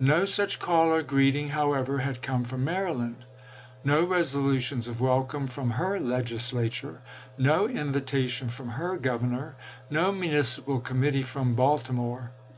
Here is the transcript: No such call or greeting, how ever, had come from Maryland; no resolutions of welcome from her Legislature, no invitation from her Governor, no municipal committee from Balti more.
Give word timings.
No 0.00 0.24
such 0.24 0.58
call 0.58 0.90
or 0.90 1.02
greeting, 1.02 1.50
how 1.50 1.74
ever, 1.74 1.98
had 1.98 2.22
come 2.22 2.44
from 2.44 2.64
Maryland; 2.64 3.26
no 3.84 4.04
resolutions 4.04 4.88
of 4.88 5.02
welcome 5.02 5.46
from 5.46 5.72
her 5.72 6.00
Legislature, 6.00 7.02
no 7.36 7.68
invitation 7.68 8.48
from 8.48 8.70
her 8.70 8.96
Governor, 8.96 9.54
no 9.90 10.12
municipal 10.12 10.80
committee 10.80 11.20
from 11.22 11.54
Balti 11.54 11.90
more. 11.90 12.30